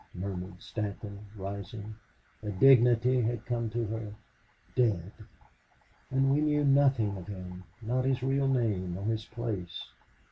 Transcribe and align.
murmured 0.15 0.59
Stanton, 0.59 1.27
rising. 1.35 1.95
A 2.41 2.49
dignity 2.49 3.21
had 3.21 3.45
come 3.45 3.69
to 3.69 3.85
her. 3.85 4.15
"Dead! 4.75 5.11
And 6.09 6.31
we 6.33 6.41
knew 6.41 6.63
nothing 6.65 7.15
of 7.17 7.27
him 7.27 7.65
not 7.83 8.05
his 8.05 8.23
real 8.23 8.47
name 8.47 8.95
nor 8.95 9.03
his 9.03 9.25
place 9.25 9.79